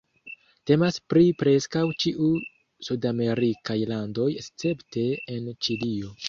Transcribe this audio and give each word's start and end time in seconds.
Temas 0.69 0.95
pri 1.13 1.25
preskaŭ 1.41 1.83
ĉiu 2.03 2.29
sudamerikaj 2.87 3.77
landoj 3.93 4.27
escepte 4.43 5.05
en 5.37 5.55
Ĉilio. 5.69 6.11